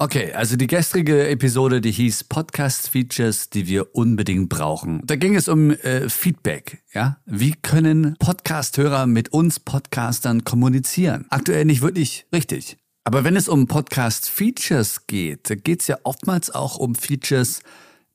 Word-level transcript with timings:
Okay, 0.00 0.32
also 0.32 0.54
die 0.54 0.68
gestrige 0.68 1.28
Episode, 1.28 1.80
die 1.80 1.90
hieß 1.90 2.22
Podcast-Features, 2.22 3.50
die 3.50 3.66
wir 3.66 3.96
unbedingt 3.96 4.48
brauchen. 4.48 5.02
Da 5.04 5.16
ging 5.16 5.34
es 5.34 5.48
um 5.48 5.72
äh, 5.72 6.08
Feedback, 6.08 6.84
ja. 6.94 7.18
Wie 7.26 7.56
können 7.62 8.14
Podcast-Hörer 8.20 9.08
mit 9.08 9.32
uns 9.32 9.58
Podcastern 9.58 10.44
kommunizieren? 10.44 11.26
Aktuell 11.30 11.64
nicht 11.64 11.82
wirklich 11.82 12.26
richtig. 12.32 12.76
Aber 13.02 13.24
wenn 13.24 13.34
es 13.34 13.48
um 13.48 13.66
Podcast-Features 13.66 15.08
geht, 15.08 15.50
da 15.50 15.56
geht 15.56 15.80
es 15.80 15.88
ja 15.88 15.98
oftmals 16.04 16.50
auch 16.50 16.76
um 16.76 16.94
Features, 16.94 17.58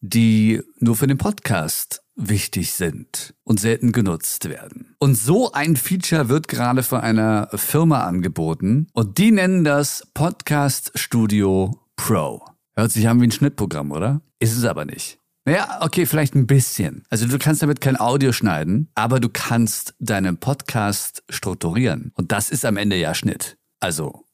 die 0.06 0.62
nur 0.80 0.98
für 0.98 1.08
den 1.08 1.18
Podcast 1.18 2.02
wichtig 2.16 2.74
sind 2.74 3.34
und 3.46 3.60
selten 3.60 3.94
genutzt 3.94 4.50
werden. 4.50 4.96
Und 5.00 5.16
so 5.16 5.54
ein 5.54 5.78
Feature 5.78 6.28
wird 6.28 6.50
gerade 6.50 6.84
von 6.84 7.00
einer 7.00 7.48
Firma 7.54 8.04
angeboten 8.04 8.88
und 8.92 9.18
die 9.18 9.32
nennen 9.32 9.64
das 9.64 10.06
Podcast 10.14 10.92
Studio 10.96 11.80
Pro. 11.96 12.46
Hört 12.76 12.92
sich 12.92 13.08
an 13.08 13.22
wie 13.22 13.28
ein 13.28 13.32
Schnittprogramm, 13.32 13.92
oder? 13.92 14.22
Ist 14.40 14.58
es 14.58 14.66
aber 14.66 14.84
nicht. 14.84 15.20
Naja, 15.46 15.80
okay, 15.82 16.06
vielleicht 16.06 16.36
ein 16.36 16.48
bisschen. 16.48 17.04
Also 17.10 17.26
du 17.26 17.40
kannst 17.40 17.62
damit 17.62 17.80
kein 17.80 17.98
Audio 17.98 18.34
schneiden, 18.34 18.90
aber 18.96 19.22
du 19.22 19.30
kannst 19.30 19.96
deinen 20.00 20.38
Podcast 20.38 21.24
strukturieren. 21.30 22.12
Und 22.16 22.34
das 22.34 22.50
ist 22.50 22.66
am 22.66 22.76
Ende 22.76 22.98
ja 22.98 23.14
Schnitt. 23.14 23.58
Also 23.80 24.26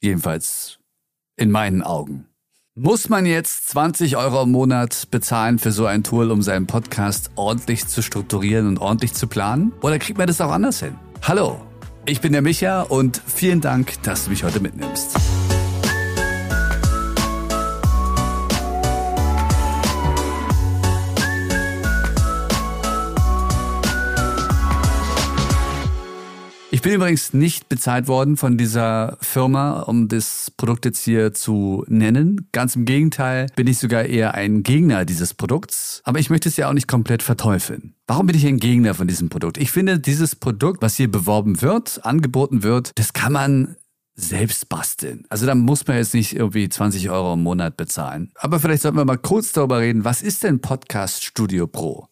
jedenfalls 0.00 0.78
in 1.36 1.50
meinen 1.50 1.82
Augen. 1.82 2.28
Muss 2.80 3.08
man 3.08 3.26
jetzt 3.26 3.70
20 3.70 4.16
Euro 4.16 4.44
im 4.44 4.52
Monat 4.52 5.08
bezahlen 5.10 5.58
für 5.58 5.72
so 5.72 5.86
ein 5.86 6.04
Tool, 6.04 6.30
um 6.30 6.42
seinen 6.42 6.68
Podcast 6.68 7.32
ordentlich 7.34 7.88
zu 7.88 8.02
strukturieren 8.02 8.68
und 8.68 8.78
ordentlich 8.78 9.14
zu 9.14 9.26
planen? 9.26 9.72
Oder 9.80 9.98
kriegt 9.98 10.16
man 10.16 10.28
das 10.28 10.40
auch 10.40 10.52
anders 10.52 10.78
hin? 10.78 10.94
Hallo, 11.22 11.60
ich 12.06 12.20
bin 12.20 12.30
der 12.30 12.42
Micha 12.42 12.82
und 12.82 13.20
vielen 13.26 13.60
Dank, 13.60 14.00
dass 14.04 14.26
du 14.26 14.30
mich 14.30 14.44
heute 14.44 14.60
mitnimmst. 14.60 15.16
Ich 26.78 26.82
bin 26.82 26.92
übrigens 26.92 27.32
nicht 27.34 27.68
bezahlt 27.68 28.06
worden 28.06 28.36
von 28.36 28.56
dieser 28.56 29.18
Firma, 29.20 29.80
um 29.80 30.06
das 30.06 30.52
Produkt 30.56 30.84
jetzt 30.84 31.04
hier 31.04 31.34
zu 31.34 31.84
nennen. 31.88 32.46
Ganz 32.52 32.76
im 32.76 32.84
Gegenteil 32.84 33.48
bin 33.56 33.66
ich 33.66 33.78
sogar 33.78 34.04
eher 34.04 34.34
ein 34.34 34.62
Gegner 34.62 35.04
dieses 35.04 35.34
Produkts. 35.34 36.02
Aber 36.04 36.20
ich 36.20 36.30
möchte 36.30 36.48
es 36.48 36.56
ja 36.56 36.68
auch 36.68 36.72
nicht 36.72 36.86
komplett 36.86 37.24
verteufeln. 37.24 37.94
Warum 38.06 38.28
bin 38.28 38.36
ich 38.36 38.46
ein 38.46 38.60
Gegner 38.60 38.94
von 38.94 39.08
diesem 39.08 39.28
Produkt? 39.28 39.58
Ich 39.58 39.72
finde, 39.72 39.98
dieses 39.98 40.36
Produkt, 40.36 40.80
was 40.80 40.94
hier 40.94 41.10
beworben 41.10 41.62
wird, 41.62 42.04
angeboten 42.04 42.62
wird, 42.62 42.92
das 42.94 43.12
kann 43.12 43.32
man 43.32 43.74
selbst 44.14 44.68
basteln. 44.68 45.24
Also 45.30 45.46
da 45.46 45.56
muss 45.56 45.84
man 45.84 45.96
jetzt 45.96 46.14
nicht 46.14 46.36
irgendwie 46.36 46.68
20 46.68 47.10
Euro 47.10 47.34
im 47.34 47.42
Monat 47.42 47.76
bezahlen. 47.76 48.30
Aber 48.36 48.60
vielleicht 48.60 48.82
sollten 48.82 48.98
wir 48.98 49.04
mal 49.04 49.18
kurz 49.18 49.50
darüber 49.50 49.80
reden, 49.80 50.04
was 50.04 50.22
ist 50.22 50.44
denn 50.44 50.60
Podcast 50.60 51.24
Studio 51.24 51.66
Pro? 51.66 52.06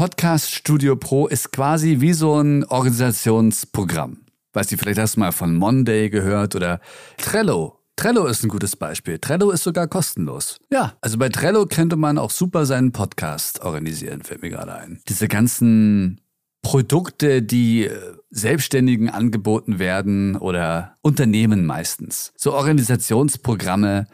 Podcast 0.00 0.50
Studio 0.50 0.96
Pro 0.96 1.26
ist 1.26 1.52
quasi 1.52 2.00
wie 2.00 2.14
so 2.14 2.40
ein 2.40 2.64
Organisationsprogramm. 2.64 4.22
Weißt 4.54 4.72
du, 4.72 4.78
vielleicht 4.78 4.98
hast 4.98 5.16
du 5.16 5.20
mal 5.20 5.30
von 5.30 5.54
Monday 5.54 6.08
gehört 6.08 6.56
oder 6.56 6.80
Trello. 7.18 7.80
Trello 7.96 8.24
ist 8.24 8.42
ein 8.42 8.48
gutes 8.48 8.76
Beispiel. 8.76 9.18
Trello 9.18 9.50
ist 9.50 9.62
sogar 9.62 9.88
kostenlos. 9.88 10.56
Ja, 10.72 10.94
also 11.02 11.18
bei 11.18 11.28
Trello 11.28 11.66
könnte 11.66 11.96
man 11.96 12.16
auch 12.16 12.30
super 12.30 12.64
seinen 12.64 12.92
Podcast 12.92 13.60
organisieren, 13.60 14.22
fällt 14.22 14.40
mir 14.40 14.48
gerade 14.48 14.74
ein. 14.74 15.02
Diese 15.06 15.28
ganzen 15.28 16.22
Produkte, 16.62 17.42
die 17.42 17.84
äh, 17.84 18.14
Selbstständigen 18.30 19.10
angeboten 19.10 19.78
werden 19.78 20.34
oder 20.34 20.94
Unternehmen 21.02 21.66
meistens. 21.66 22.32
So 22.38 22.54
Organisationsprogramme, 22.54 24.06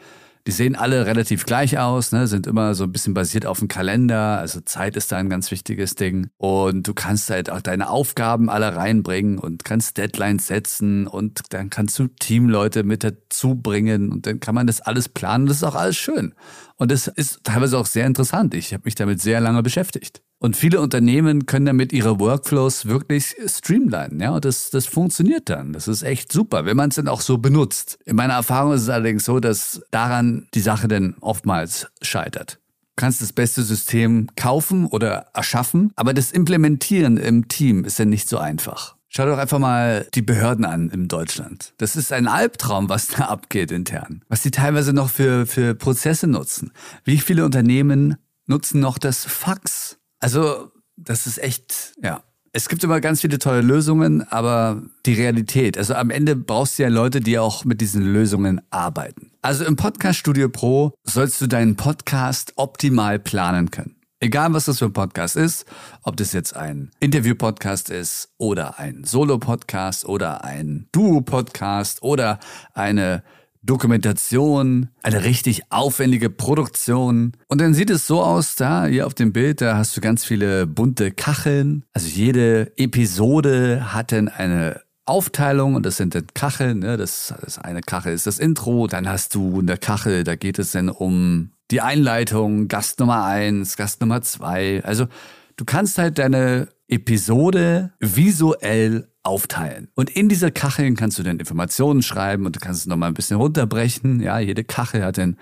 die 0.47 0.51
sehen 0.53 0.77
alle 0.77 1.05
relativ 1.05 1.45
gleich 1.45 1.77
aus, 1.77 2.13
ne? 2.13 2.25
sind 2.25 2.47
immer 2.47 2.73
so 2.73 2.85
ein 2.85 2.91
bisschen 2.93 3.13
basiert 3.13 3.45
auf 3.45 3.59
dem 3.59 3.67
Kalender. 3.67 4.39
Also 4.39 4.61
Zeit 4.61 4.95
ist 4.95 5.11
da 5.11 5.17
ein 5.17 5.29
ganz 5.29 5.51
wichtiges 5.51 5.95
Ding. 5.95 6.29
Und 6.37 6.87
du 6.87 6.93
kannst 6.93 7.29
halt 7.29 7.49
auch 7.49 7.59
deine 7.59 7.89
Aufgaben 7.89 8.49
alle 8.49 8.73
reinbringen 8.73 9.39
und 9.39 9.65
kannst 9.65 9.97
Deadlines 9.97 10.47
setzen 10.47 11.05
und 11.05 11.41
dann 11.49 11.69
kannst 11.69 11.99
du 11.99 12.07
Teamleute 12.07 12.83
mit 12.83 13.03
dazu 13.03 13.55
bringen 13.55 14.09
und 14.09 14.25
dann 14.25 14.39
kann 14.39 14.55
man 14.55 14.67
das 14.67 14.79
alles 14.79 15.09
planen. 15.09 15.47
Das 15.47 15.57
ist 15.57 15.63
auch 15.63 15.75
alles 15.75 15.97
schön. 15.97 16.33
Und 16.77 16.91
das 16.91 17.07
ist 17.07 17.43
teilweise 17.43 17.77
auch 17.77 17.85
sehr 17.85 18.07
interessant. 18.07 18.53
Ich 18.53 18.73
habe 18.73 18.83
mich 18.85 18.95
damit 18.95 19.21
sehr 19.21 19.41
lange 19.41 19.61
beschäftigt. 19.63 20.21
Und 20.39 20.55
viele 20.55 20.81
Unternehmen 20.81 21.47
können 21.47 21.65
damit 21.65 21.91
ihre 21.91 22.19
Workflows 22.19 22.85
wirklich 22.85 23.35
streamlinen, 23.47 24.19
ja, 24.19 24.31
und 24.31 24.45
das, 24.45 24.69
das 24.69 24.85
funktioniert 24.85 25.49
dann. 25.49 25.73
Das 25.73 25.87
ist 25.87 26.03
echt 26.03 26.31
super, 26.31 26.65
wenn 26.65 26.77
man 26.77 26.89
es 26.89 26.95
dann 26.95 27.07
auch 27.07 27.21
so 27.21 27.39
benutzt. 27.39 27.97
In 28.05 28.15
meiner 28.15 28.35
Erfahrung 28.35 28.73
ist 28.73 28.83
es 28.83 28.89
allerdings 28.89 29.25
so, 29.25 29.39
dass 29.39 29.81
daran 29.89 30.47
die 30.53 30.59
Sache 30.59 30.87
dann 30.87 31.15
oftmals 31.21 31.87
scheitert. 32.03 32.59
Du 32.97 33.01
kannst 33.01 33.21
das 33.21 33.33
beste 33.33 33.63
System 33.63 34.27
kaufen 34.35 34.85
oder 34.85 35.27
erschaffen, 35.33 35.91
aber 35.95 36.13
das 36.13 36.31
Implementieren 36.31 37.17
im 37.17 37.47
Team 37.47 37.83
ist 37.83 37.97
ja 37.97 38.05
nicht 38.05 38.29
so 38.29 38.37
einfach. 38.37 38.95
Schau 39.09 39.25
doch 39.25 39.37
einfach 39.37 39.59
mal 39.59 40.07
die 40.13 40.21
Behörden 40.21 40.65
an 40.65 40.89
in 40.89 41.07
Deutschland. 41.07 41.73
Das 41.77 41.95
ist 41.95 42.11
ein 42.11 42.27
Albtraum, 42.27 42.89
was 42.89 43.07
da 43.07 43.25
abgeht 43.29 43.71
intern. 43.71 44.23
Was 44.27 44.41
die 44.41 44.51
teilweise 44.51 44.93
noch 44.93 45.09
für, 45.09 45.47
für 45.47 45.73
Prozesse 45.73 46.27
nutzen. 46.27 46.71
Wie 47.03 47.17
viele 47.17 47.45
Unternehmen 47.45 48.17
nutzen 48.45 48.79
noch 48.79 48.97
das 48.97 49.25
Fax? 49.25 49.97
Also, 50.27 50.73
das 50.97 51.25
ist 51.25 51.41
echt, 51.41 51.93
ja. 52.03 52.21
Es 52.51 52.67
gibt 52.67 52.83
immer 52.83 52.99
ganz 52.99 53.21
viele 53.21 53.39
tolle 53.39 53.61
Lösungen, 53.61 54.23
aber 54.29 54.81
die 55.05 55.13
Realität, 55.13 55.77
also 55.77 55.93
am 55.93 56.09
Ende 56.09 56.35
brauchst 56.35 56.77
du 56.77 56.83
ja 56.83 56.89
Leute, 56.89 57.21
die 57.21 57.39
auch 57.39 57.63
mit 57.63 57.79
diesen 57.79 58.01
Lösungen 58.01 58.59
arbeiten. 58.69 59.31
Also 59.41 59.63
im 59.63 59.77
Podcast 59.77 60.19
Studio 60.19 60.49
Pro 60.49 60.93
sollst 61.05 61.39
du 61.39 61.47
deinen 61.47 61.77
Podcast 61.77 62.51
optimal 62.57 63.19
planen 63.19 63.71
können. 63.71 63.95
Egal, 64.19 64.51
was 64.51 64.65
das 64.65 64.79
für 64.79 64.85
ein 64.85 64.93
Podcast 64.93 65.37
ist, 65.37 65.65
ob 66.03 66.17
das 66.17 66.33
jetzt 66.33 66.57
ein 66.57 66.91
Interview-Podcast 66.99 67.89
ist 67.89 68.33
oder 68.37 68.79
ein 68.79 69.05
Solo-Podcast 69.05 70.03
oder 70.03 70.43
ein 70.43 70.89
Duo-Podcast 70.91 72.03
oder 72.03 72.39
eine 72.73 73.23
Dokumentation, 73.61 74.89
eine 75.03 75.23
richtig 75.23 75.63
aufwendige 75.71 76.29
Produktion. 76.29 77.33
Und 77.47 77.61
dann 77.61 77.73
sieht 77.73 77.89
es 77.89 78.07
so 78.07 78.21
aus, 78.21 78.55
da 78.55 78.85
hier 78.85 79.05
auf 79.07 79.13
dem 79.13 79.33
Bild, 79.33 79.61
da 79.61 79.77
hast 79.77 79.95
du 79.95 80.01
ganz 80.01 80.25
viele 80.25 80.67
bunte 80.67 81.11
Kacheln. 81.11 81.83
Also 81.93 82.07
jede 82.07 82.71
Episode 82.77 83.93
hat 83.93 84.11
dann 84.11 84.27
eine 84.27 84.81
Aufteilung 85.05 85.75
und 85.75 85.85
das 85.85 85.97
sind 85.97 86.15
dann 86.15 86.27
Kacheln. 86.33 86.79
Ne? 86.79 86.97
Das, 86.97 87.33
das 87.41 87.57
eine 87.59 87.81
Kachel 87.81 88.13
ist 88.13 88.27
das 88.27 88.39
Intro, 88.39 88.87
dann 88.87 89.07
hast 89.07 89.35
du 89.35 89.59
eine 89.59 89.77
Kachel, 89.77 90.23
da 90.23 90.35
geht 90.35 90.59
es 90.59 90.71
dann 90.71 90.89
um 90.89 91.51
die 91.71 91.81
Einleitung, 91.81 92.67
Gast 92.67 92.99
Nummer 92.99 93.25
eins, 93.25 93.77
Gast 93.77 94.01
Nummer 94.01 94.21
zwei. 94.21 94.83
Also 94.83 95.07
du 95.55 95.65
kannst 95.65 95.97
halt 95.97 96.17
deine 96.19 96.69
Episode 96.87 97.91
visuell 97.99 99.09
aufteilen. 99.27 99.89
Und 99.93 100.09
in 100.09 100.29
diese 100.29 100.51
Kacheln 100.51 100.95
kannst 100.95 101.19
du 101.19 101.23
dann 101.23 101.39
Informationen 101.39 102.01
schreiben 102.01 102.45
und 102.45 102.55
du 102.55 102.59
kannst 102.59 102.81
es 102.81 102.87
nochmal 102.87 103.09
ein 103.09 103.13
bisschen 103.13 103.37
runterbrechen. 103.37 104.21
Ja, 104.21 104.39
jede 104.39 104.63
Kachel 104.63 105.03
hat 105.03 105.17
dann 105.17 105.37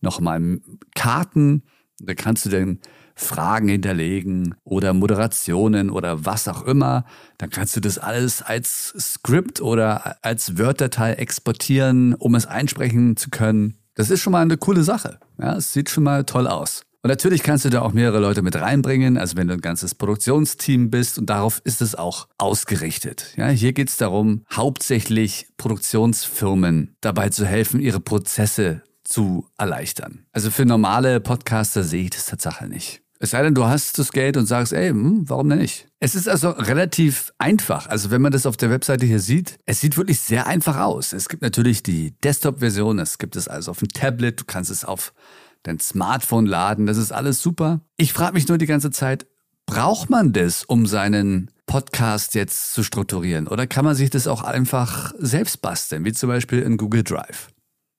nochmal 0.00 0.60
Karten. 0.94 1.62
Da 1.98 2.14
kannst 2.14 2.46
du 2.46 2.50
dann 2.50 2.78
Fragen 3.14 3.68
hinterlegen 3.68 4.54
oder 4.64 4.92
Moderationen 4.94 5.90
oder 5.90 6.24
was 6.24 6.48
auch 6.48 6.62
immer. 6.62 7.04
Dann 7.38 7.50
kannst 7.50 7.76
du 7.76 7.80
das 7.80 7.98
alles 7.98 8.42
als 8.42 8.94
Skript 8.98 9.60
oder 9.60 10.16
als 10.22 10.58
Word-Datei 10.58 11.14
exportieren, 11.14 12.14
um 12.14 12.34
es 12.34 12.46
einsprechen 12.46 13.16
zu 13.16 13.30
können. 13.30 13.76
Das 13.94 14.10
ist 14.10 14.20
schon 14.20 14.32
mal 14.32 14.42
eine 14.42 14.56
coole 14.56 14.82
Sache. 14.82 15.18
Ja, 15.38 15.56
es 15.56 15.72
sieht 15.72 15.90
schon 15.90 16.04
mal 16.04 16.24
toll 16.24 16.46
aus. 16.46 16.82
Und 17.02 17.08
natürlich 17.08 17.42
kannst 17.42 17.64
du 17.64 17.70
da 17.70 17.80
auch 17.80 17.94
mehrere 17.94 18.20
Leute 18.20 18.42
mit 18.42 18.56
reinbringen, 18.56 19.16
also 19.16 19.36
wenn 19.36 19.48
du 19.48 19.54
ein 19.54 19.62
ganzes 19.62 19.94
Produktionsteam 19.94 20.90
bist 20.90 21.18
und 21.18 21.30
darauf 21.30 21.62
ist 21.64 21.80
es 21.80 21.94
auch 21.94 22.28
ausgerichtet. 22.36 23.32
Ja, 23.36 23.48
hier 23.48 23.72
geht 23.72 23.88
es 23.88 23.96
darum, 23.96 24.44
hauptsächlich 24.52 25.48
Produktionsfirmen 25.56 26.94
dabei 27.00 27.30
zu 27.30 27.46
helfen, 27.46 27.80
ihre 27.80 28.00
Prozesse 28.00 28.82
zu 29.02 29.46
erleichtern. 29.56 30.26
Also 30.32 30.50
für 30.50 30.66
normale 30.66 31.20
Podcaster 31.20 31.84
sehe 31.84 32.04
ich 32.04 32.10
das 32.10 32.26
tatsächlich 32.26 32.68
nicht. 32.68 33.02
Es 33.22 33.30
sei 33.30 33.42
denn, 33.42 33.54
du 33.54 33.64
hast 33.64 33.98
das 33.98 34.12
Geld 34.12 34.38
und 34.38 34.46
sagst, 34.46 34.72
ey, 34.72 34.90
hm, 34.90 35.28
warum 35.28 35.50
denn 35.50 35.58
nicht? 35.58 35.88
Es 36.00 36.14
ist 36.14 36.26
also 36.26 36.50
relativ 36.50 37.32
einfach. 37.36 37.86
Also 37.86 38.10
wenn 38.10 38.22
man 38.22 38.32
das 38.32 38.46
auf 38.46 38.56
der 38.56 38.70
Webseite 38.70 39.04
hier 39.04 39.20
sieht, 39.20 39.58
es 39.66 39.80
sieht 39.80 39.98
wirklich 39.98 40.20
sehr 40.20 40.46
einfach 40.46 40.78
aus. 40.78 41.12
Es 41.12 41.28
gibt 41.28 41.42
natürlich 41.42 41.82
die 41.82 42.12
Desktop-Version, 42.24 42.98
es 42.98 43.18
gibt 43.18 43.36
es 43.36 43.46
also 43.46 43.72
auf 43.72 43.78
dem 43.80 43.88
Tablet, 43.88 44.40
du 44.40 44.44
kannst 44.46 44.70
es 44.70 44.86
auf 44.86 45.12
dein 45.62 45.78
Smartphone 45.78 46.46
laden, 46.46 46.86
das 46.86 46.96
ist 46.96 47.12
alles 47.12 47.42
super. 47.42 47.80
Ich 47.96 48.12
frage 48.12 48.34
mich 48.34 48.48
nur 48.48 48.58
die 48.58 48.66
ganze 48.66 48.90
Zeit, 48.90 49.26
braucht 49.66 50.10
man 50.10 50.32
das, 50.32 50.64
um 50.64 50.86
seinen 50.86 51.50
Podcast 51.66 52.34
jetzt 52.34 52.72
zu 52.74 52.82
strukturieren? 52.82 53.46
Oder 53.46 53.66
kann 53.66 53.84
man 53.84 53.94
sich 53.94 54.10
das 54.10 54.26
auch 54.26 54.42
einfach 54.42 55.14
selbst 55.18 55.62
basteln, 55.62 56.04
wie 56.04 56.12
zum 56.12 56.28
Beispiel 56.28 56.60
in 56.60 56.76
Google 56.76 57.04
Drive? 57.04 57.48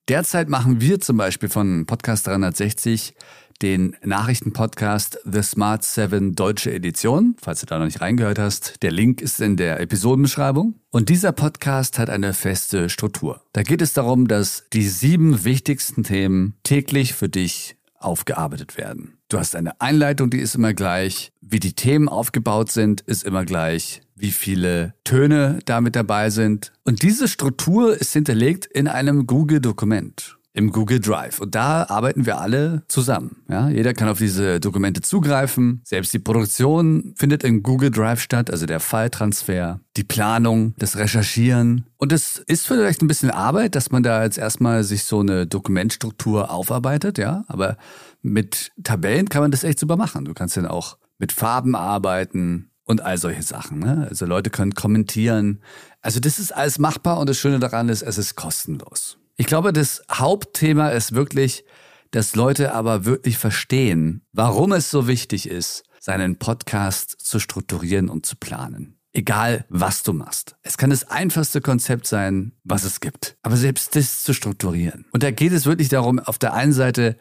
Derzeit 0.10 0.50
machen 0.50 0.82
wir 0.82 1.00
zum 1.00 1.16
Beispiel 1.18 1.48
von 1.48 1.86
Podcast 1.86 2.28
360 2.28 3.16
den 3.62 3.96
Nachrichtenpodcast 4.04 5.20
The 5.24 5.44
Smart 5.44 5.84
7 5.84 6.36
Deutsche 6.36 6.72
Edition, 6.72 7.36
falls 7.42 7.62
du 7.62 7.66
da 7.66 7.78
noch 7.78 7.86
nicht 7.86 8.02
reingehört 8.02 8.40
hast. 8.40 8.82
Der 8.82 8.92
Link 8.92 9.22
ist 9.22 9.40
in 9.40 9.58
der 9.58 9.80
Episodenbeschreibung. 9.80 10.76
Und 10.90 11.10
dieser 11.10 11.32
Podcast 11.32 12.00
hat 12.00 12.10
eine 12.10 12.34
feste 12.34 12.90
Struktur. 12.90 13.42
Da 13.54 13.64
geht 13.64 13.82
es 13.82 13.94
darum, 13.94 14.28
dass 14.28 14.66
die 14.74 14.88
sieben 14.88 15.44
wichtigsten 15.44 16.04
Themen 16.04 16.56
täglich 16.64 17.14
für 17.14 17.30
dich 17.30 17.76
aufgearbeitet 17.98 18.78
werden. 18.78 19.18
Du 19.30 19.38
hast 19.38 19.56
eine 19.56 19.80
Einleitung, 19.80 20.30
die 20.30 20.40
ist 20.40 20.56
immer 20.56 20.74
gleich. 20.74 21.32
Wie 21.40 21.60
die 21.60 21.74
Themen 21.74 22.10
aufgebaut 22.10 22.72
sind, 22.72 23.02
ist 23.02 23.24
immer 23.24 23.46
gleich. 23.46 24.02
Wie 24.16 24.32
viele 24.32 24.94
Töne 25.04 25.60
damit 25.66 25.96
dabei 25.96 26.30
sind. 26.30 26.74
Und 26.84 27.02
diese 27.04 27.28
Struktur 27.28 27.96
ist 27.96 28.12
hinterlegt 28.12 28.66
in 28.66 28.88
einem 28.88 29.28
Google-Dokument 29.28 30.38
im 30.54 30.72
Google 30.72 31.00
Drive. 31.00 31.40
Und 31.40 31.56
da 31.56 31.86
arbeiten 31.88 32.26
wir 32.26 32.40
alle 32.40 32.84
zusammen. 32.88 33.38
Ja, 33.50 33.70
jeder 33.70 33.94
kann 33.94 34.10
auf 34.10 34.18
diese 34.18 34.60
Dokumente 34.60 35.02
zugreifen. 35.02 35.82
Selbst 35.86 36.14
die 36.14 36.20
Produktion 36.20 37.14
findet 37.16 37.44
in 37.44 37.64
Google 37.64 37.92
Drive 37.92 38.22
statt, 38.22 38.52
also 38.52 38.66
der 38.66 38.80
Falltransfer, 38.80 39.80
die 39.98 40.04
Planung, 40.04 40.74
das 40.78 40.98
Recherchieren. 40.98 41.86
Und 41.98 42.12
es 42.12 42.38
ist 42.38 42.68
vielleicht 42.68 43.02
ein 43.02 43.08
bisschen 43.08 43.32
Arbeit, 43.32 43.76
dass 43.76 43.92
man 43.92 44.04
da 44.04 44.24
jetzt 44.24 44.38
erstmal 44.38 44.84
sich 44.84 45.06
so 45.06 45.22
eine 45.22 45.48
Dokumentstruktur 45.48 46.52
aufarbeitet, 46.52 47.18
ja. 47.18 47.46
Aber 47.48 47.78
mit 48.22 48.72
Tabellen 48.84 49.30
kann 49.30 49.42
man 49.42 49.52
das 49.52 49.64
echt 49.64 49.80
super 49.80 49.96
machen. 49.96 50.26
Du 50.26 50.34
kannst 50.34 50.58
dann 50.58 50.68
auch 50.68 50.98
mit 51.18 51.32
Farben 51.32 51.76
arbeiten, 51.76 52.72
und 52.84 53.02
all 53.02 53.18
solche 53.18 53.44
Sachen. 53.44 53.80
Ne? 53.80 54.08
Also 54.10 54.26
Leute 54.26 54.50
können 54.50 54.74
kommentieren. 54.74 55.62
Also 56.02 56.20
das 56.20 56.40
ist 56.40 56.54
alles 56.54 56.78
machbar 56.78 57.20
und 57.20 57.30
das 57.30 57.38
Schöne 57.38 57.60
daran 57.60 57.90
ist, 57.90 58.02
es 58.02 58.18
ist 58.18 58.36
kostenlos. 58.36 59.18
Ich 59.36 59.46
glaube, 59.46 59.74
das 59.74 60.04
Hauptthema 60.12 60.90
ist 60.90 61.14
wirklich, 61.14 61.66
dass 62.12 62.36
Leute 62.36 62.74
aber 62.74 63.06
wirklich 63.06 63.38
verstehen, 63.38 64.22
warum 64.34 64.74
es 64.74 64.92
so 64.92 65.08
wichtig 65.08 65.48
ist, 65.48 65.84
seinen 66.00 66.38
Podcast 66.38 67.16
zu 67.20 67.40
strukturieren 67.40 68.10
und 68.10 68.26
zu 68.26 68.36
planen. 68.36 68.98
Egal, 69.14 69.66
was 69.70 70.04
du 70.04 70.14
machst. 70.14 70.56
Es 70.62 70.78
kann 70.78 70.90
das 70.90 71.10
einfachste 71.10 71.60
Konzept 71.60 72.08
sein, 72.08 72.54
was 72.64 72.86
es 72.86 73.02
gibt. 73.02 73.36
Aber 73.42 73.58
selbst 73.58 73.96
das 73.96 74.24
zu 74.24 74.34
strukturieren. 74.34 75.06
Und 75.12 75.24
da 75.24 75.32
geht 75.32 75.52
es 75.52 75.66
wirklich 75.66 75.90
darum, 75.90 76.20
auf 76.20 76.38
der 76.38 76.54
einen 76.54 76.72
Seite 76.72 77.18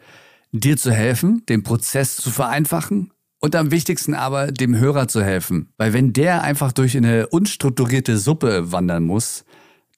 dir 0.51 0.77
zu 0.77 0.91
helfen, 0.91 1.43
den 1.47 1.63
Prozess 1.63 2.15
zu 2.15 2.29
vereinfachen 2.29 3.11
und 3.39 3.55
am 3.55 3.71
wichtigsten 3.71 4.13
aber 4.13 4.51
dem 4.51 4.77
Hörer 4.77 5.07
zu 5.07 5.23
helfen. 5.23 5.73
Weil 5.77 5.93
wenn 5.93 6.13
der 6.13 6.43
einfach 6.43 6.71
durch 6.71 6.95
eine 6.95 7.27
unstrukturierte 7.27 8.17
Suppe 8.17 8.71
wandern 8.71 9.03
muss, 9.03 9.43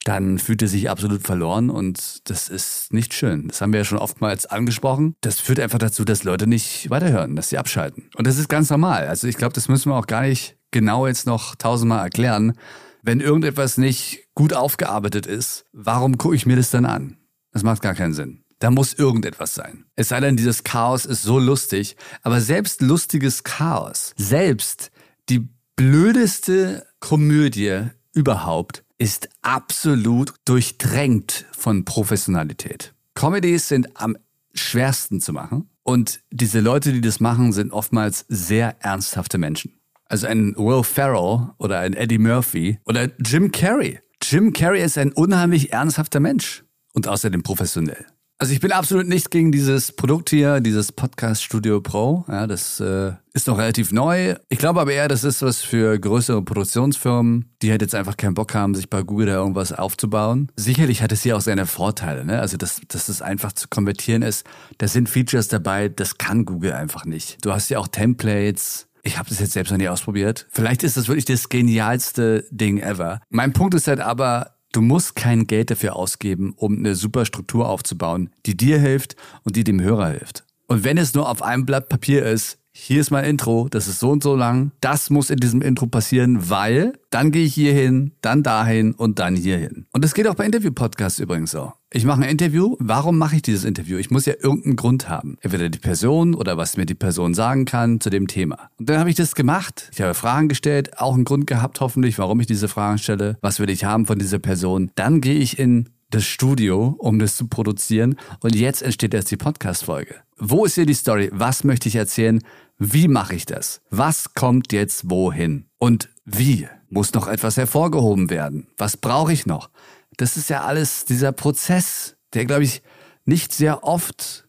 dann 0.04 0.38
fühlt 0.38 0.62
er 0.62 0.68
sich 0.68 0.90
absolut 0.90 1.24
verloren 1.24 1.70
und 1.70 2.30
das 2.30 2.50
ist 2.50 2.92
nicht 2.92 3.14
schön. 3.14 3.48
Das 3.48 3.62
haben 3.62 3.72
wir 3.72 3.80
ja 3.80 3.86
schon 3.86 3.98
oftmals 3.98 4.46
angesprochen. 4.46 5.16
Das 5.22 5.40
führt 5.40 5.60
einfach 5.60 5.80
dazu, 5.80 6.04
dass 6.04 6.24
Leute 6.24 6.46
nicht 6.46 6.90
weiterhören, 6.90 7.36
dass 7.36 7.50
sie 7.50 7.58
abschalten. 7.58 8.10
Und 8.16 8.28
das 8.28 8.38
ist 8.38 8.50
ganz 8.50 8.70
normal. 8.70 9.08
Also 9.08 9.28
ich 9.28 9.38
glaube, 9.38 9.54
das 9.54 9.70
müssen 9.70 9.90
wir 9.90 9.96
auch 9.96 10.08
gar 10.08 10.24
nicht 10.24 10.58
genau 10.72 11.08
jetzt 11.08 11.26
noch 11.26 11.56
tausendmal 11.56 12.04
erklären. 12.04 12.54
Wenn 13.02 13.22
irgendetwas 13.22 13.78
nicht 13.78 14.28
gut 14.36 14.54
aufgearbeitet 14.54 15.26
ist, 15.26 15.66
warum 15.72 16.18
gucke 16.18 16.36
ich 16.36 16.46
mir 16.46 16.58
das 16.58 16.70
dann 16.70 16.86
an? 16.86 17.18
Das 17.52 17.64
macht 17.64 17.82
gar 17.82 17.94
keinen 17.94 18.14
Sinn. 18.14 18.44
Da 18.60 18.72
muss 18.72 18.94
irgendetwas 18.94 19.54
sein. 19.56 19.86
Es 19.96 20.10
sei 20.10 20.20
denn, 20.20 20.38
dieses 20.38 20.64
Chaos 20.64 21.06
ist 21.06 21.22
so 21.22 21.38
lustig, 21.38 21.96
aber 22.22 22.40
selbst 22.40 22.82
lustiges 22.82 23.44
Chaos, 23.44 24.14
selbst 24.18 24.92
die 25.30 25.50
blödeste 25.76 26.86
Komödie 27.00 27.88
überhaupt 28.14 28.83
ist 28.98 29.30
absolut 29.42 30.34
durchdrängt 30.46 31.46
von 31.58 31.86
Professionalität. 31.86 32.94
Comedies 33.16 33.68
sind 33.68 34.00
am 34.00 34.18
schwersten 34.54 35.20
zu 35.20 35.34
machen 35.34 35.70
und 35.84 36.22
diese 36.32 36.60
Leute, 36.60 36.94
die 36.94 37.02
das 37.02 37.20
machen, 37.20 37.52
sind 37.52 37.72
oftmals 37.72 38.26
sehr 38.30 38.82
ernsthafte 38.84 39.38
Menschen. 39.38 39.74
Also 40.06 40.28
ein 40.28 40.56
Will 40.56 40.84
Ferrell 40.84 41.50
oder 41.58 41.80
ein 41.80 41.94
Eddie 41.94 42.18
Murphy 42.18 42.80
oder 42.86 43.10
Jim 43.20 43.52
Carrey. 43.52 44.00
Jim 44.22 44.54
Carrey 44.54 44.82
ist 44.82 44.98
ein 44.98 45.12
unheimlich 45.12 45.74
ernsthafter 45.74 46.20
Mensch 46.20 46.64
und 46.94 47.08
außerdem 47.08 47.44
professionell. 47.44 48.06
Also 48.44 48.52
ich 48.52 48.60
bin 48.60 48.74
absolut 48.74 49.08
nicht 49.08 49.32
gegen 49.32 49.54
dieses 49.54 49.94
Produkt 49.94 50.30
hier, 50.30 50.60
dieses 50.60 50.92
Podcast 50.92 51.46
Studio 51.46 51.80
Pro. 51.80 52.26
Ja, 52.28 52.46
das 52.46 52.78
äh, 52.82 53.14
ist 53.32 53.48
noch 53.48 53.58
relativ 53.58 53.94
neu. 53.94 54.36
Ich 54.50 54.58
glaube 54.58 54.82
aber 54.82 54.92
eher, 54.92 55.08
das 55.08 55.24
ist 55.24 55.42
was 55.42 55.62
für 55.62 55.98
größere 55.98 56.42
Produktionsfirmen, 56.42 57.56
die 57.62 57.72
halt 57.72 57.82
jetzt 57.82 57.96
einfach 57.96 58.18
keinen 58.18 58.34
Bock 58.34 58.54
haben, 58.54 58.76
sich 58.76 58.90
bei 58.90 59.02
Google 59.02 59.28
da 59.28 59.36
irgendwas 59.36 59.72
aufzubauen. 59.72 60.52
Sicherlich 60.58 61.02
hat 61.02 61.14
es 61.14 61.24
hier 61.24 61.38
auch 61.38 61.42
seine 61.42 61.66
Vorteile. 61.66 62.26
Ne? 62.26 62.42
Also 62.42 62.58
dass, 62.58 62.82
dass 62.90 63.08
es 63.08 63.22
einfach 63.22 63.54
zu 63.54 63.70
konvertieren 63.70 64.24
ist. 64.24 64.46
Da 64.78 64.90
sind 64.90 65.08
Features 65.08 65.48
dabei, 65.48 65.88
das 65.88 66.18
kann 66.18 66.44
Google 66.44 66.74
einfach 66.74 67.06
nicht. 67.06 67.38
Du 67.46 67.54
hast 67.54 67.70
ja 67.70 67.80
auch 67.80 67.88
Templates. 67.88 68.88
Ich 69.04 69.18
habe 69.18 69.30
das 69.30 69.40
jetzt 69.40 69.54
selbst 69.54 69.72
noch 69.72 69.78
nie 69.78 69.88
ausprobiert. 69.88 70.48
Vielleicht 70.50 70.84
ist 70.84 70.98
das 70.98 71.08
wirklich 71.08 71.24
das 71.24 71.48
genialste 71.48 72.46
Ding 72.52 72.80
ever. 72.80 73.22
Mein 73.30 73.54
Punkt 73.54 73.74
ist 73.74 73.88
halt 73.88 74.02
aber, 74.02 74.53
Du 74.74 74.82
musst 74.82 75.16
kein 75.16 75.46
Geld 75.46 75.70
dafür 75.70 75.96
ausgeben, 75.96 76.54
um 76.58 76.80
eine 76.80 76.96
super 76.96 77.26
Struktur 77.26 77.70
aufzubauen, 77.70 78.32
die 78.48 78.58
dir 78.58 78.80
hilft 78.80 79.16
und 79.44 79.56
die 79.56 79.64
dem 79.64 79.80
Hörer 79.80 80.10
hilft. 80.10 80.46
Und 80.68 80.84
wenn 80.84 80.98
es 80.98 81.14
nur 81.14 81.30
auf 81.30 81.44
einem 81.44 81.68
Blatt 81.68 81.90
Papier 81.90 82.26
ist, 82.26 82.58
hier 82.76 83.00
ist 83.00 83.12
mein 83.12 83.24
Intro, 83.24 83.68
das 83.70 83.88
ist 83.88 84.00
so 84.00 84.10
und 84.10 84.24
so 84.24 84.36
lang, 84.36 84.72
das 84.82 85.12
muss 85.12 85.30
in 85.30 85.38
diesem 85.38 85.62
Intro 85.62 85.86
passieren, 85.86 86.50
weil 86.50 86.94
dann 87.12 87.32
gehe 87.32 87.46
ich 87.46 87.54
hier 87.54 87.72
hin, 87.72 88.14
dann 88.22 88.42
dahin 88.42 88.94
und 88.94 89.20
dann 89.20 89.36
hierhin. 89.36 89.86
Und 89.94 90.04
das 90.04 90.16
geht 90.16 90.28
auch 90.28 90.34
bei 90.34 90.46
Interview-Podcasts 90.46 91.20
übrigens 91.20 91.52
so. 91.52 91.72
Ich 91.92 92.04
mache 92.04 92.24
ein 92.24 92.30
Interview, 92.30 92.76
warum 92.80 93.20
mache 93.20 93.36
ich 93.36 93.44
dieses 93.44 93.64
Interview? 93.64 93.98
Ich 93.98 94.10
muss 94.10 94.26
ja 94.26 94.34
irgendeinen 94.42 94.76
Grund 94.76 95.08
haben. 95.08 95.38
Entweder 95.42 95.70
die 95.70 95.78
Person 95.78 96.34
oder 96.34 96.58
was 96.58 96.76
mir 96.76 96.88
die 96.88 96.96
Person 96.96 97.36
sagen 97.36 97.66
kann 97.66 98.02
zu 98.02 98.10
dem 98.10 98.28
Thema. 98.28 98.72
Und 98.80 98.90
dann 98.90 98.98
habe 98.98 99.12
ich 99.12 99.16
das 99.16 99.36
gemacht. 99.36 99.92
Ich 99.94 100.02
habe 100.02 100.16
Fragen 100.16 100.50
gestellt, 100.50 100.98
auch 101.00 101.14
einen 101.14 101.26
Grund 101.26 101.46
gehabt 101.46 101.80
hoffentlich, 101.80 102.18
warum 102.18 102.40
ich 102.40 102.48
diese 102.48 102.68
Fragen 102.68 102.98
stelle. 102.98 103.38
Was 103.42 103.60
will 103.60 103.70
ich 103.70 103.86
haben 103.86 104.08
von 104.08 104.18
dieser 104.18 104.40
Person? 104.40 104.90
Dann 104.96 105.22
gehe 105.22 105.38
ich 105.38 105.60
in 105.60 105.90
das 106.10 106.26
Studio, 106.26 106.96
um 106.98 107.20
das 107.20 107.38
zu 107.38 107.48
produzieren. 107.48 108.16
Und 108.40 108.56
jetzt 108.56 108.82
entsteht 108.82 109.14
erst 109.14 109.30
die 109.30 109.38
Podcast-Folge. 109.38 110.23
Wo 110.38 110.66
ist 110.66 110.76
hier 110.76 110.86
die 110.86 110.94
Story? 110.94 111.30
Was 111.34 111.64
möchte 111.64 111.88
ich 111.90 111.96
erzählen? 111.96 112.42
Wie 112.78 113.08
mache 113.08 113.36
ich 113.36 113.46
das? 113.46 113.82
Was 113.90 114.34
kommt 114.34 114.74
jetzt 114.74 115.10
wohin? 115.10 115.66
Und 115.78 116.10
wie? 116.26 116.68
Muss 116.90 117.14
noch 117.14 117.28
etwas 117.28 117.58
hervorgehoben 117.58 118.30
werden? 118.30 118.68
Was 118.78 118.98
brauche 118.98 119.34
ich 119.34 119.46
noch? 119.46 119.70
Das 120.18 120.38
ist 120.38 120.50
ja 120.50 120.64
alles 120.64 121.06
dieser 121.06 121.32
Prozess, 121.32 122.16
der, 122.34 122.46
glaube 122.46 122.64
ich, 122.64 122.82
nicht 123.26 123.54
sehr 123.54 123.84
oft 123.84 124.48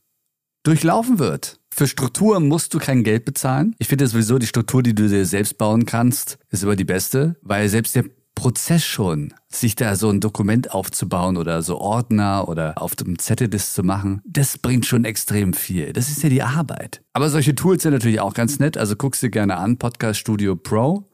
durchlaufen 0.63 1.19
wird. 1.19 1.61
Für 1.71 1.87
Struktur 1.87 2.39
musst 2.41 2.73
du 2.75 2.79
kein 2.79 3.03
Geld 3.03 3.25
bezahlen. 3.25 3.75
Ich 3.79 3.89
finde 3.89 4.07
sowieso, 4.07 4.39
die 4.39 4.47
Struktur, 4.47 4.83
die 4.83 4.95
du 4.95 5.09
dir 5.09 5.27
selbst 5.27 5.59
bauen 5.59 5.87
kannst, 5.87 6.39
ist 6.51 6.63
immer 6.63 6.77
die 6.77 6.85
beste, 6.85 7.37
weil 7.43 7.69
selbst 7.69 7.97
der 7.97 8.05
Prozess 8.35 8.85
schon, 8.85 9.33
sich 9.49 9.77
da 9.77 9.97
so 9.97 10.11
ein 10.11 10.21
Dokument 10.21 10.73
aufzubauen 10.73 11.37
oder 11.37 11.63
so 11.63 11.79
Ordner 11.79 12.49
oder 12.49 12.81
auf 12.83 12.97
dem 12.97 13.19
Zetteldist 13.19 13.75
zu 13.75 13.83
machen, 13.83 14.21
das 14.27 14.59
bringt 14.59 14.87
schon 14.87 15.05
extrem 15.05 15.53
viel. 15.53 15.93
Das 15.93 16.09
ist 16.09 16.23
ja 16.23 16.29
die 16.29 16.43
Arbeit. 16.43 17.03
Aber 17.13 17.31
solche 17.31 17.55
Tools 17.55 17.83
sind 17.83 17.93
natürlich 17.93 18.21
auch 18.21 18.35
ganz 18.35 18.59
nett. 18.59 18.77
Also 18.77 18.97
guckst 18.97 19.23
dir 19.23 19.31
gerne 19.31 19.57
an, 19.57 19.79
Podcast 19.79 20.19
Studio 20.21 20.57
Pro. 20.57 21.09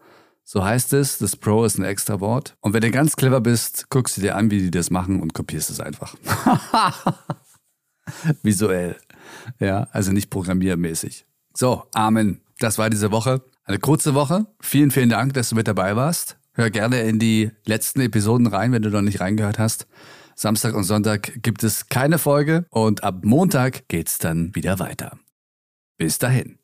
So 0.45 0.65
heißt 0.65 0.95
es. 0.95 1.19
Das 1.19 1.37
Pro 1.37 1.65
ist 1.65 1.79
ein 1.79 1.85
extra 1.85 2.21
Wort. 2.21 2.57
Und 2.61 2.73
wenn 2.73 2.81
du 2.81 2.91
ganz 2.91 3.17
clever 3.17 3.41
bist, 3.41 3.89
guckst 3.91 4.17
du 4.17 4.21
dir 4.21 4.37
an, 4.37 4.51
wie 4.51 4.59
die 4.59 4.71
das 4.71 4.91
machen 4.91 5.21
und 5.21 5.35
kopierst 5.35 5.71
es 5.71 5.79
einfach. 5.79 6.17
Visuell. 8.43 8.97
Ja, 9.59 9.87
also 9.93 10.11
nicht 10.13 10.31
programmiermäßig. 10.31 11.27
So, 11.55 11.85
Amen. 11.93 12.41
Das 12.59 12.79
war 12.79 12.91
diese 12.91 13.13
Woche. 13.13 13.43
Eine 13.65 13.79
kurze 13.79 14.15
Woche. 14.15 14.47
Vielen, 14.61 14.91
vielen 14.91 15.11
Dank, 15.11 15.35
dass 15.35 15.51
du 15.51 15.55
mit 15.55 15.69
dabei 15.69 15.95
warst. 15.95 16.40
Hör 16.61 16.69
gerne 16.69 17.01
in 17.01 17.19
die 17.19 17.53
letzten 17.65 18.03
Episoden 18.03 18.47
rein, 18.47 18.71
wenn 18.73 18.83
du 18.83 18.91
noch 18.91 19.01
nicht 19.01 19.23
reingehört 19.23 19.59
hast. 19.59 19.87
Samstag 20.37 20.75
und 20.75 20.85
Sonntag 20.85 21.43
gibt 21.43 21.65
es 21.65 21.89
keine 21.89 22.19
Folge 22.19 22.67
und 22.69 23.03
ab 23.03 23.25
Montag 23.25 23.89
geht's 23.89 24.19
dann 24.19 24.55
wieder 24.55 24.79
weiter. 24.79 25.19
Bis 25.97 26.19
dahin. 26.19 26.60